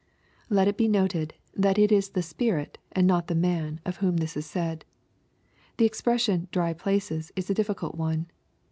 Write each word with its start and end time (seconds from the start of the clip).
Let 0.49 0.67
it 0.67 0.77
be 0.77 0.87
noted, 0.87 1.35
that 1.55 1.77
it 1.77 1.91
is 1.91 2.09
the" 2.09 2.23
spirit," 2.33 2.79
and 2.91 3.05
not 3.05 3.27
the 3.27 3.35
man, 3.35 3.79
of 3.85 3.97
whom 3.97 4.17
this 4.17 4.35
is 4.35 4.47
said.— 4.47 4.83
The 5.77 5.85
expression," 5.85 6.47
dry 6.51 6.73
places," 6.73 7.31
is 7.35 7.51
a 7.51 7.53
difficult 7.53 7.93
one. 7.93 8.25